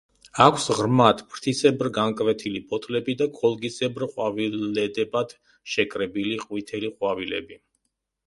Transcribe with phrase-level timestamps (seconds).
[0.43, 5.37] აქვს ღრმად, ფრთისებრ განკვეთილი ფოთლები და ქოლგისებრ ყვავილედებად
[5.75, 7.61] შეკრებილი ყვითელი ყვავილები.